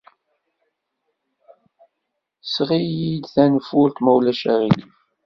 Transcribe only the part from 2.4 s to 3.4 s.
Seɣ-iyi-d